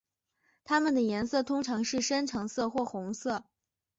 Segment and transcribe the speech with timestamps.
[0.63, 3.45] 它们的颜色通常是深橙色或红色。